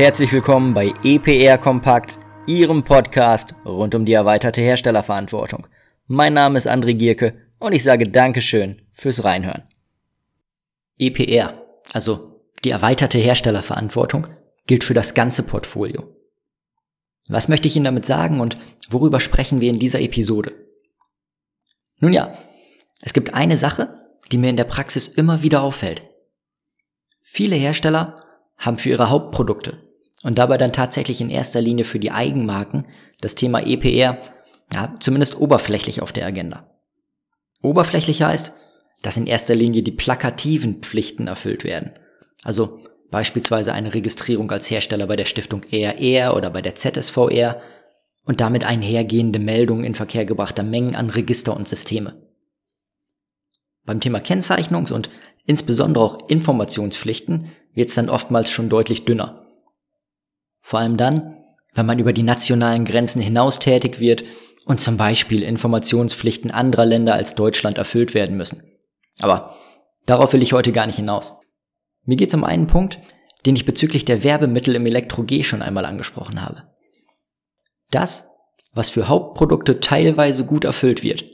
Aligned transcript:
herzlich 0.00 0.32
willkommen 0.32 0.72
bei 0.72 0.94
EPR 1.04 1.58
Kompakt, 1.58 2.18
Ihrem 2.46 2.82
Podcast 2.82 3.54
rund 3.66 3.94
um 3.94 4.06
die 4.06 4.14
erweiterte 4.14 4.62
Herstellerverantwortung. 4.62 5.66
Mein 6.06 6.32
Name 6.32 6.56
ist 6.56 6.66
André 6.66 6.94
Gierke 6.94 7.34
und 7.58 7.74
ich 7.74 7.82
sage 7.82 8.04
Dankeschön 8.04 8.80
fürs 8.94 9.24
Reinhören. 9.24 9.64
EPR, 10.96 11.62
also 11.92 12.40
die 12.64 12.70
erweiterte 12.70 13.18
Herstellerverantwortung, 13.18 14.28
gilt 14.66 14.84
für 14.84 14.94
das 14.94 15.12
ganze 15.12 15.42
Portfolio. 15.42 16.16
Was 17.28 17.48
möchte 17.48 17.68
ich 17.68 17.76
Ihnen 17.76 17.84
damit 17.84 18.06
sagen 18.06 18.40
und 18.40 18.56
worüber 18.88 19.20
sprechen 19.20 19.60
wir 19.60 19.68
in 19.68 19.78
dieser 19.78 20.00
Episode? 20.00 20.54
Nun 21.98 22.14
ja, 22.14 22.32
es 23.02 23.12
gibt 23.12 23.34
eine 23.34 23.58
Sache, 23.58 24.00
die 24.32 24.38
mir 24.38 24.48
in 24.48 24.56
der 24.56 24.64
Praxis 24.64 25.08
immer 25.08 25.42
wieder 25.42 25.62
auffällt. 25.62 26.04
Viele 27.20 27.56
Hersteller 27.56 28.24
haben 28.56 28.78
für 28.78 28.88
ihre 28.88 29.10
Hauptprodukte 29.10 29.89
und 30.22 30.38
dabei 30.38 30.58
dann 30.58 30.72
tatsächlich 30.72 31.20
in 31.20 31.30
erster 31.30 31.60
Linie 31.60 31.84
für 31.84 31.98
die 31.98 32.10
Eigenmarken 32.10 32.86
das 33.20 33.34
Thema 33.34 33.60
EPR 33.60 34.18
ja, 34.72 34.94
zumindest 35.00 35.38
oberflächlich 35.38 36.02
auf 36.02 36.12
der 36.12 36.26
Agenda. 36.26 36.66
Oberflächlich 37.62 38.22
heißt, 38.22 38.52
dass 39.02 39.16
in 39.16 39.26
erster 39.26 39.54
Linie 39.54 39.82
die 39.82 39.92
plakativen 39.92 40.82
Pflichten 40.82 41.26
erfüllt 41.26 41.64
werden. 41.64 41.92
Also 42.42 42.80
beispielsweise 43.10 43.72
eine 43.72 43.94
Registrierung 43.94 44.50
als 44.50 44.70
Hersteller 44.70 45.06
bei 45.06 45.16
der 45.16 45.24
Stiftung 45.24 45.62
ERR 45.64 46.36
oder 46.36 46.50
bei 46.50 46.62
der 46.62 46.74
ZSVR 46.74 47.60
und 48.24 48.40
damit 48.40 48.64
einhergehende 48.64 49.38
Meldungen 49.38 49.84
in 49.84 49.94
Verkehr 49.94 50.24
gebrachter 50.24 50.62
Mengen 50.62 50.94
an 50.94 51.10
Register 51.10 51.56
und 51.56 51.66
Systeme. 51.66 52.28
Beim 53.84 54.00
Thema 54.00 54.18
Kennzeichnungs- 54.18 54.92
und 54.92 55.10
insbesondere 55.46 56.04
auch 56.04 56.28
Informationspflichten 56.28 57.50
wird 57.74 57.88
es 57.88 57.94
dann 57.94 58.10
oftmals 58.10 58.50
schon 58.50 58.68
deutlich 58.68 59.04
dünner. 59.04 59.49
Vor 60.60 60.80
allem 60.80 60.96
dann, 60.96 61.36
wenn 61.74 61.86
man 61.86 61.98
über 61.98 62.12
die 62.12 62.22
nationalen 62.22 62.84
Grenzen 62.84 63.20
hinaus 63.20 63.58
tätig 63.58 64.00
wird 64.00 64.24
und 64.66 64.80
zum 64.80 64.96
Beispiel 64.96 65.42
Informationspflichten 65.42 66.50
anderer 66.50 66.84
Länder 66.84 67.14
als 67.14 67.34
Deutschland 67.34 67.78
erfüllt 67.78 68.14
werden 68.14 68.36
müssen. 68.36 68.62
Aber 69.20 69.56
darauf 70.06 70.32
will 70.32 70.42
ich 70.42 70.52
heute 70.52 70.72
gar 70.72 70.86
nicht 70.86 70.96
hinaus. 70.96 71.34
Mir 72.04 72.16
geht 72.16 72.28
es 72.28 72.34
um 72.34 72.44
einen 72.44 72.66
Punkt, 72.66 72.98
den 73.46 73.56
ich 73.56 73.64
bezüglich 73.64 74.04
der 74.04 74.22
Werbemittel 74.22 74.74
im 74.74 74.86
Elektro-G 74.86 75.44
schon 75.44 75.62
einmal 75.62 75.86
angesprochen 75.86 76.42
habe. 76.42 76.64
Das, 77.90 78.28
was 78.72 78.90
für 78.90 79.08
Hauptprodukte 79.08 79.80
teilweise 79.80 80.44
gut 80.44 80.64
erfüllt 80.64 81.02
wird, 81.02 81.24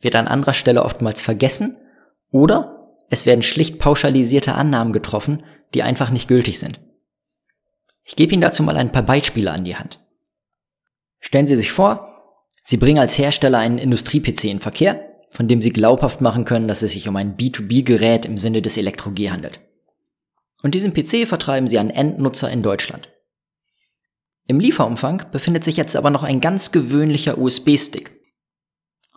wird 0.00 0.14
an 0.14 0.28
anderer 0.28 0.54
Stelle 0.54 0.82
oftmals 0.82 1.20
vergessen 1.20 1.76
oder 2.30 2.88
es 3.10 3.26
werden 3.26 3.42
schlicht 3.42 3.78
pauschalisierte 3.78 4.54
Annahmen 4.54 4.92
getroffen, 4.92 5.42
die 5.74 5.82
einfach 5.82 6.10
nicht 6.10 6.28
gültig 6.28 6.58
sind. 6.58 6.80
Ich 8.10 8.16
gebe 8.16 8.34
Ihnen 8.34 8.42
dazu 8.42 8.64
mal 8.64 8.76
ein 8.76 8.90
paar 8.90 9.04
Beispiele 9.04 9.52
an 9.52 9.62
die 9.62 9.76
Hand. 9.76 10.00
Stellen 11.20 11.46
Sie 11.46 11.54
sich 11.54 11.70
vor, 11.70 12.42
Sie 12.64 12.76
bringen 12.76 12.98
als 12.98 13.16
Hersteller 13.16 13.58
einen 13.58 13.78
Industrie-PC 13.78 14.46
in 14.46 14.58
Verkehr, 14.58 15.14
von 15.30 15.46
dem 15.46 15.62
Sie 15.62 15.70
glaubhaft 15.70 16.20
machen 16.20 16.44
können, 16.44 16.66
dass 16.66 16.82
es 16.82 16.90
sich 16.90 17.06
um 17.06 17.14
ein 17.14 17.36
B2B-Gerät 17.36 18.24
im 18.24 18.36
Sinne 18.36 18.62
des 18.62 18.76
Elektro-G 18.76 19.30
handelt. 19.30 19.60
Und 20.60 20.74
diesen 20.74 20.92
PC 20.92 21.28
vertreiben 21.28 21.68
Sie 21.68 21.78
an 21.78 21.88
Endnutzer 21.88 22.50
in 22.50 22.64
Deutschland. 22.64 23.08
Im 24.48 24.58
Lieferumfang 24.58 25.26
befindet 25.30 25.62
sich 25.62 25.76
jetzt 25.76 25.94
aber 25.94 26.10
noch 26.10 26.24
ein 26.24 26.40
ganz 26.40 26.72
gewöhnlicher 26.72 27.38
USB-Stick. 27.38 28.10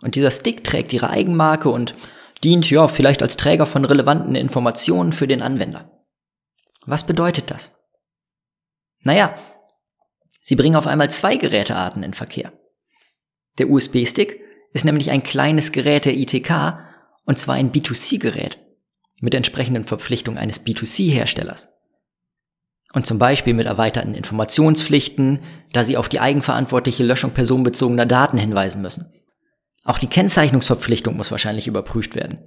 Und 0.02 0.14
dieser 0.14 0.30
Stick 0.30 0.62
trägt 0.62 0.92
Ihre 0.92 1.10
Eigenmarke 1.10 1.68
und 1.68 1.96
dient 2.44 2.70
ja 2.70 2.86
vielleicht 2.86 3.22
als 3.22 3.36
Träger 3.36 3.66
von 3.66 3.84
relevanten 3.84 4.36
Informationen 4.36 5.10
für 5.12 5.26
den 5.26 5.42
Anwender. 5.42 5.90
Was 6.86 7.04
bedeutet 7.04 7.50
das? 7.50 7.73
Naja, 9.04 9.36
Sie 10.40 10.56
bringen 10.56 10.76
auf 10.76 10.86
einmal 10.86 11.10
zwei 11.10 11.36
Gerätearten 11.36 12.02
in 12.02 12.12
Verkehr. 12.12 12.52
Der 13.56 13.70
USB-Stick 13.70 14.40
ist 14.74 14.84
nämlich 14.84 15.10
ein 15.10 15.22
kleines 15.22 15.72
Gerät 15.72 16.04
der 16.04 16.14
ITK 16.14 16.78
und 17.24 17.38
zwar 17.38 17.54
ein 17.54 17.72
B2C-Gerät 17.72 18.58
mit 19.20 19.34
entsprechenden 19.34 19.84
Verpflichtungen 19.84 20.36
eines 20.36 20.66
B2C-Herstellers. 20.66 21.68
Und 22.92 23.06
zum 23.06 23.18
Beispiel 23.18 23.54
mit 23.54 23.66
erweiterten 23.66 24.14
Informationspflichten, 24.14 25.40
da 25.72 25.84
sie 25.84 25.96
auf 25.96 26.08
die 26.08 26.20
eigenverantwortliche 26.20 27.04
Löschung 27.04 27.30
personenbezogener 27.30 28.06
Daten 28.06 28.36
hinweisen 28.36 28.82
müssen. 28.82 29.12
Auch 29.82 29.98
die 29.98 30.06
Kennzeichnungsverpflichtung 30.08 31.16
muss 31.16 31.30
wahrscheinlich 31.30 31.66
überprüft 31.66 32.16
werden. 32.16 32.38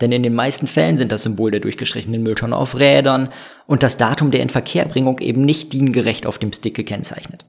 Denn 0.00 0.12
in 0.12 0.22
den 0.22 0.34
meisten 0.34 0.66
Fällen 0.66 0.96
sind 0.96 1.10
das 1.10 1.22
Symbol 1.22 1.50
der 1.50 1.60
durchgestrichenen 1.60 2.22
Mülltonne 2.22 2.56
auf 2.56 2.78
Rädern 2.78 3.30
und 3.66 3.82
das 3.82 3.96
Datum 3.96 4.30
der 4.30 4.40
Inverkehrbringung 4.40 5.20
eben 5.20 5.44
nicht 5.44 5.72
diengerecht 5.72 6.26
auf 6.26 6.38
dem 6.38 6.52
Stick 6.52 6.74
gekennzeichnet. 6.74 7.46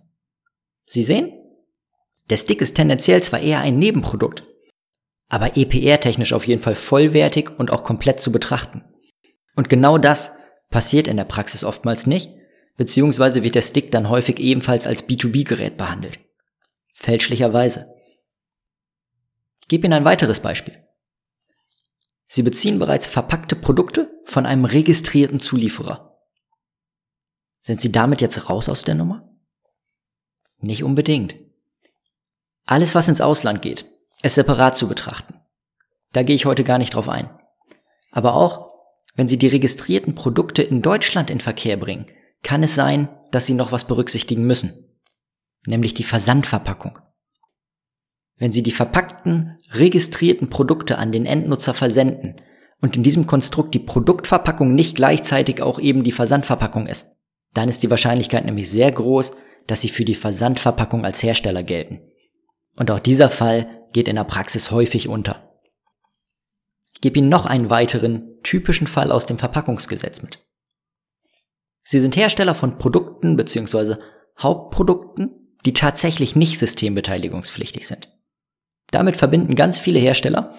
Sie 0.85 1.03
sehen? 1.03 1.33
Der 2.29 2.37
Stick 2.37 2.61
ist 2.61 2.75
tendenziell 2.75 3.21
zwar 3.21 3.41
eher 3.41 3.59
ein 3.59 3.77
Nebenprodukt, 3.77 4.43
aber 5.29 5.57
EPR-technisch 5.57 6.33
auf 6.33 6.47
jeden 6.47 6.61
Fall 6.61 6.75
vollwertig 6.75 7.51
und 7.57 7.71
auch 7.71 7.83
komplett 7.83 8.21
zu 8.21 8.31
betrachten. 8.31 8.83
Und 9.55 9.69
genau 9.69 9.97
das 9.97 10.33
passiert 10.69 11.07
in 11.07 11.17
der 11.17 11.25
Praxis 11.25 11.63
oftmals 11.63 12.07
nicht, 12.07 12.31
beziehungsweise 12.77 13.43
wird 13.43 13.55
der 13.55 13.61
Stick 13.61 13.91
dann 13.91 14.09
häufig 14.09 14.39
ebenfalls 14.39 14.87
als 14.87 15.07
B2B-Gerät 15.07 15.77
behandelt. 15.77 16.19
Fälschlicherweise. 16.93 17.93
Ich 19.61 19.67
gebe 19.67 19.85
Ihnen 19.85 19.93
ein 19.93 20.05
weiteres 20.05 20.39
Beispiel. 20.39 20.86
Sie 22.27 22.43
beziehen 22.43 22.77
bereits 22.77 23.07
verpackte 23.07 23.55
Produkte 23.55 24.11
von 24.25 24.45
einem 24.45 24.65
registrierten 24.65 25.39
Zulieferer. 25.39 26.19
Sind 27.59 27.81
Sie 27.81 27.91
damit 27.91 28.21
jetzt 28.21 28.49
raus 28.49 28.69
aus 28.69 28.83
der 28.83 28.95
Nummer? 28.95 29.29
Nicht 30.59 30.83
unbedingt. 30.83 31.35
Alles, 32.65 32.95
was 32.95 33.07
ins 33.07 33.21
Ausland 33.21 33.61
geht, 33.61 33.85
ist 34.23 34.35
separat 34.35 34.75
zu 34.75 34.87
betrachten. 34.87 35.35
Da 36.11 36.23
gehe 36.23 36.35
ich 36.35 36.45
heute 36.45 36.63
gar 36.63 36.77
nicht 36.77 36.93
drauf 36.93 37.07
ein. 37.07 37.29
Aber 38.11 38.35
auch, 38.35 38.73
wenn 39.15 39.27
Sie 39.27 39.37
die 39.37 39.47
registrierten 39.47 40.15
Produkte 40.15 40.63
in 40.63 40.81
Deutschland 40.81 41.29
in 41.29 41.39
Verkehr 41.39 41.77
bringen, 41.77 42.07
kann 42.43 42.63
es 42.63 42.75
sein, 42.75 43.09
dass 43.31 43.45
Sie 43.45 43.53
noch 43.53 43.71
was 43.71 43.85
berücksichtigen 43.85 44.45
müssen. 44.45 44.99
Nämlich 45.65 45.93
die 45.93 46.03
Versandverpackung. 46.03 46.99
Wenn 48.37 48.51
Sie 48.51 48.63
die 48.63 48.71
verpackten, 48.71 49.57
registrierten 49.71 50.49
Produkte 50.49 50.97
an 50.97 51.11
den 51.11 51.25
Endnutzer 51.25 51.73
versenden 51.73 52.35
und 52.81 52.95
in 52.95 53.03
diesem 53.03 53.25
Konstrukt 53.25 53.73
die 53.73 53.79
Produktverpackung 53.79 54.75
nicht 54.75 54.95
gleichzeitig 54.95 55.61
auch 55.61 55.79
eben 55.79 56.03
die 56.03 56.11
Versandverpackung 56.11 56.87
ist, 56.87 57.09
dann 57.53 57.69
ist 57.69 57.81
die 57.81 57.89
Wahrscheinlichkeit 57.89 58.45
nämlich 58.45 58.69
sehr 58.69 58.91
groß, 58.91 59.31
dass 59.65 59.81
Sie 59.81 59.89
für 59.89 60.05
die 60.05 60.15
Versandverpackung 60.15 61.03
als 61.03 61.23
Hersteller 61.23 61.63
gelten. 61.63 62.01
Und 62.77 62.91
auch 62.91 62.99
dieser 62.99 63.29
Fall 63.29 63.87
geht 63.91 64.07
in 64.07 64.15
der 64.15 64.23
Praxis 64.23 64.69
häufig 64.69 65.09
unter. 65.09 65.59
Ich 66.93 67.01
gebe 67.01 67.19
Ihnen 67.19 67.29
noch 67.29 67.45
einen 67.45 67.69
weiteren 67.69 68.39
typischen 68.43 68.87
Fall 68.87 69.11
aus 69.11 69.25
dem 69.25 69.39
Verpackungsgesetz 69.39 70.21
mit. 70.21 70.39
Sie 71.83 71.99
sind 71.99 72.15
Hersteller 72.15 72.53
von 72.53 72.77
Produkten 72.77 73.35
bzw. 73.35 73.95
Hauptprodukten, 74.37 75.55
die 75.65 75.73
tatsächlich 75.73 76.35
nicht 76.35 76.59
systembeteiligungspflichtig 76.59 77.87
sind. 77.87 78.16
Damit 78.91 79.17
verbinden 79.17 79.55
ganz 79.55 79.79
viele 79.79 79.99
Hersteller, 79.99 80.55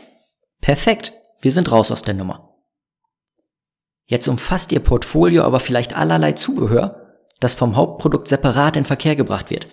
perfekt, 0.61 1.15
wir 1.41 1.53
sind 1.53 1.71
raus 1.71 1.91
aus 1.91 2.03
der 2.03 2.15
Nummer. 2.15 2.55
Jetzt 4.07 4.29
umfasst 4.29 4.73
Ihr 4.73 4.81
Portfolio 4.81 5.43
aber 5.43 5.61
vielleicht 5.61 5.95
allerlei 5.95 6.33
Zubehör, 6.33 7.19
das 7.41 7.55
vom 7.55 7.77
Hauptprodukt 7.77 8.27
separat 8.27 8.77
in 8.77 8.85
Verkehr 8.85 9.17
gebracht 9.17 9.51
wird. 9.51 9.69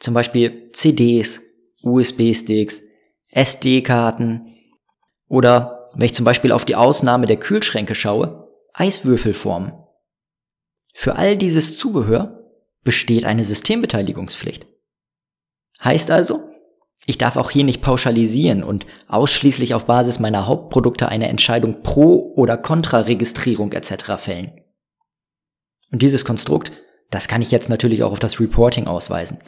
Zum 0.00 0.14
Beispiel 0.14 0.70
CDs, 0.72 1.40
USB-Sticks, 1.82 2.82
SD-Karten 3.28 4.56
oder, 5.28 5.88
wenn 5.94 6.06
ich 6.06 6.14
zum 6.14 6.24
Beispiel 6.24 6.52
auf 6.52 6.64
die 6.64 6.76
Ausnahme 6.76 7.26
der 7.26 7.38
Kühlschränke 7.38 7.94
schaue, 7.94 8.48
Eiswürfelformen. 8.74 9.72
Für 10.92 11.16
all 11.16 11.36
dieses 11.36 11.78
Zubehör 11.78 12.50
besteht 12.82 13.24
eine 13.24 13.44
Systembeteiligungspflicht. 13.44 14.66
Heißt 15.82 16.10
also, 16.10 16.51
ich 17.04 17.18
darf 17.18 17.36
auch 17.36 17.50
hier 17.50 17.64
nicht 17.64 17.82
pauschalisieren 17.82 18.62
und 18.62 18.86
ausschließlich 19.08 19.74
auf 19.74 19.86
Basis 19.86 20.20
meiner 20.20 20.46
Hauptprodukte 20.46 21.08
eine 21.08 21.28
Entscheidung 21.28 21.82
pro 21.82 22.32
oder 22.36 22.56
contra 22.56 23.00
Registrierung 23.00 23.72
etc. 23.72 24.12
fällen. 24.18 24.52
Und 25.90 26.02
dieses 26.02 26.24
Konstrukt, 26.24 26.72
das 27.10 27.28
kann 27.28 27.42
ich 27.42 27.50
jetzt 27.50 27.68
natürlich 27.68 28.02
auch 28.02 28.12
auf 28.12 28.20
das 28.20 28.40
Reporting 28.40 28.86
ausweisen. 28.86 29.38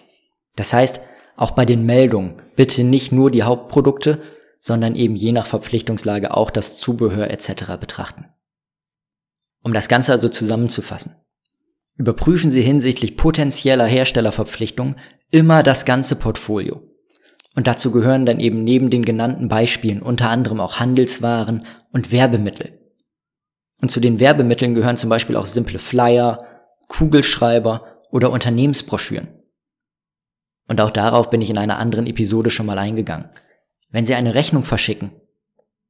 Das 0.56 0.72
heißt, 0.72 1.00
auch 1.36 1.52
bei 1.52 1.64
den 1.64 1.86
Meldungen 1.86 2.42
bitte 2.56 2.84
nicht 2.84 3.12
nur 3.12 3.30
die 3.30 3.44
Hauptprodukte, 3.44 4.20
sondern 4.60 4.94
eben 4.94 5.14
je 5.14 5.32
nach 5.32 5.46
Verpflichtungslage 5.46 6.36
auch 6.36 6.50
das 6.50 6.76
Zubehör 6.78 7.30
etc. 7.30 7.76
betrachten. 7.78 8.26
Um 9.62 9.72
das 9.72 9.88
Ganze 9.88 10.12
also 10.12 10.28
zusammenzufassen. 10.28 11.16
Überprüfen 11.96 12.50
Sie 12.50 12.62
hinsichtlich 12.62 13.16
potenzieller 13.16 13.86
Herstellerverpflichtungen 13.86 14.98
immer 15.30 15.62
das 15.62 15.84
ganze 15.84 16.16
Portfolio. 16.16 16.82
Und 17.54 17.66
dazu 17.66 17.92
gehören 17.92 18.26
dann 18.26 18.40
eben 18.40 18.64
neben 18.64 18.90
den 18.90 19.04
genannten 19.04 19.48
Beispielen 19.48 20.02
unter 20.02 20.28
anderem 20.28 20.60
auch 20.60 20.80
Handelswaren 20.80 21.64
und 21.92 22.10
Werbemittel. 22.10 22.80
Und 23.80 23.90
zu 23.90 24.00
den 24.00 24.18
Werbemitteln 24.18 24.74
gehören 24.74 24.96
zum 24.96 25.10
Beispiel 25.10 25.36
auch 25.36 25.46
simple 25.46 25.78
Flyer, 25.78 26.44
Kugelschreiber 26.88 28.02
oder 28.10 28.30
Unternehmensbroschüren. 28.30 29.28
Und 30.68 30.80
auch 30.80 30.90
darauf 30.90 31.30
bin 31.30 31.42
ich 31.42 31.50
in 31.50 31.58
einer 31.58 31.78
anderen 31.78 32.06
Episode 32.06 32.50
schon 32.50 32.66
mal 32.66 32.78
eingegangen. 32.78 33.28
Wenn 33.90 34.06
Sie 34.06 34.14
eine 34.14 34.34
Rechnung 34.34 34.64
verschicken, 34.64 35.12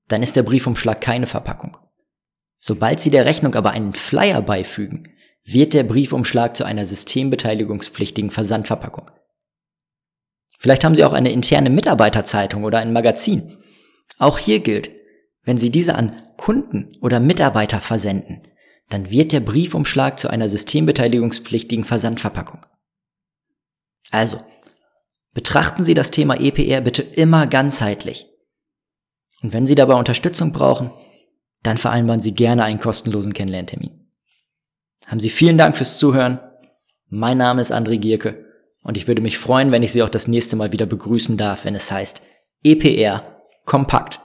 dann 0.09 0.23
ist 0.23 0.37
der 0.37 0.43
Briefumschlag 0.43 1.01
keine 1.01 1.27
Verpackung. 1.27 1.79
Sobald 2.59 3.01
Sie 3.01 3.11
der 3.11 3.25
Rechnung 3.25 3.55
aber 3.55 3.71
einen 3.71 3.95
Flyer 3.95 4.43
beifügen, 4.43 5.09
wird 5.45 5.75
der 5.75 5.85
Briefumschlag 5.85 6.57
zu 6.57 6.65
einer 6.65 6.87
systembeteiligungspflichtigen 6.87 8.31
Versandverpackung. 8.31 9.11
Vielleicht 10.65 10.83
haben 10.83 10.95
Sie 10.95 11.05
auch 11.05 11.13
eine 11.13 11.31
interne 11.31 11.69
Mitarbeiterzeitung 11.69 12.65
oder 12.65 12.79
ein 12.79 12.95
Magazin. 12.95 13.59
Auch 14.19 14.39
hier 14.39 14.61
gilt, 14.61 14.91
wenn 15.43 15.59
Sie 15.59 15.71
diese 15.71 15.95
an 15.95 16.17
Kunden 16.39 16.97
oder 17.03 17.21
Mitarbeiter 17.21 17.83
versenden, 17.83 18.49
dann 18.89 19.11
wird 19.11 19.33
der 19.33 19.41
Briefumschlag 19.41 20.19
zu 20.19 20.31
einer 20.31 20.49
systembeteiligungspflichtigen 20.49 21.85
Versandverpackung. 21.85 22.65
Also, 24.11 24.39
betrachten 25.35 25.85
Sie 25.85 25.93
das 25.93 26.11
Thema 26.11 26.41
EPR 26.41 26.81
bitte 26.81 27.03
immer 27.03 27.47
ganzheitlich. 27.47 28.27
Und 29.43 29.53
wenn 29.53 29.67
Sie 29.67 29.75
dabei 29.75 29.97
Unterstützung 29.97 30.53
brauchen, 30.53 30.93
dann 31.63 31.77
vereinbaren 31.77 32.23
Sie 32.23 32.33
gerne 32.33 32.65
einen 32.65 32.81
kostenlosen 32.81 33.35
Kennenlerntermin. 33.35 34.11
Haben 35.05 35.21
Sie 35.21 35.29
vielen 35.29 35.59
Dank 35.59 35.77
fürs 35.77 35.99
Zuhören. 35.99 36.41
Mein 37.11 37.37
Name 37.37 37.61
ist 37.61 37.71
André 37.71 37.99
Gierke 37.99 38.44
und 38.85 38.97
ich 38.97 39.09
würde 39.09 39.23
mich 39.23 39.39
freuen, 39.39 39.73
wenn 39.73 39.83
ich 39.83 39.93
Sie 39.93 40.03
auch 40.03 40.09
das 40.09 40.29
nächste 40.29 40.55
Mal 40.55 40.71
wieder 40.71 40.87
begrüßen 40.87 41.37
darf, 41.37 41.65
wenn 41.65 41.75
es 41.75 41.91
heißt 41.91 42.23
EPR 42.63 43.25
kompakt 43.65 44.21